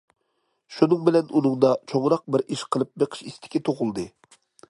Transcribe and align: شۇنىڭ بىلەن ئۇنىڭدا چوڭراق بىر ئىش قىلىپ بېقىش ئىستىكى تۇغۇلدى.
شۇنىڭ 0.75 1.03
بىلەن 1.09 1.29
ئۇنىڭدا 1.41 1.73
چوڭراق 1.91 2.25
بىر 2.35 2.45
ئىش 2.55 2.65
قىلىپ 2.77 2.91
بېقىش 3.03 3.23
ئىستىكى 3.27 3.65
تۇغۇلدى. 3.69 4.09